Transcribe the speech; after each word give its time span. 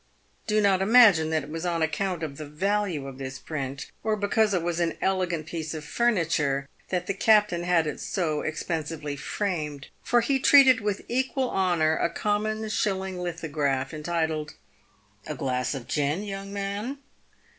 Do 0.47 0.61
not 0.61 0.81
imagine 0.81 1.29
that 1.29 1.43
it 1.43 1.51
was 1.51 1.63
on 1.63 1.83
account 1.83 2.23
of 2.23 2.37
the 2.37 2.45
value 2.47 3.05
of 3.05 3.19
this 3.19 3.37
print, 3.37 3.91
or 4.03 4.15
because 4.15 4.51
it 4.51 4.63
was 4.63 4.79
an 4.79 4.97
elegant 4.99 5.45
piece 5.45 5.75
of 5.75 5.85
furniture, 5.85 6.67
that 6.89 7.05
the 7.05 7.13
captain 7.13 7.61
had 7.61 7.85
it 7.85 7.99
so 7.99 8.41
expensively 8.41 9.15
framed, 9.15 9.89
for 10.01 10.21
he 10.21 10.39
treated 10.39 10.81
with 10.81 11.03
equal 11.07 11.51
honour 11.51 11.95
a 11.97 12.09
common 12.09 12.67
shilling 12.69 13.19
lithograph, 13.19 13.93
entitled," 13.93 14.55
A 15.27 15.35
Glass 15.35 15.75
of 15.75 15.87
Gin, 15.87 16.23
young 16.23 16.51
man 16.51 16.97